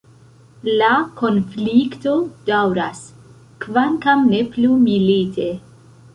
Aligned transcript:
La 0.77 0.87
konflikto 1.19 2.13
daŭras, 2.49 3.03
kvankam 3.67 4.27
ne 4.35 4.43
plu 4.57 4.81
milite. 4.89 5.49